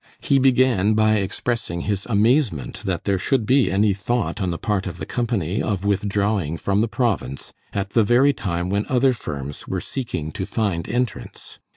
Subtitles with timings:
[0.19, 4.87] He began by expressing his amazement that there should be any thought on the part
[4.87, 9.67] of the company of withdrawing from the province at the very time when other firms
[9.67, 11.59] were seeking to find entrance.